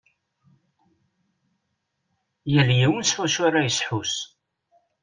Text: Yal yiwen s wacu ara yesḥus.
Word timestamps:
Yal 2.51 2.69
yiwen 2.79 3.03
s 3.09 3.11
wacu 3.17 3.41
ara 3.47 3.59
yesḥus. 3.67 4.13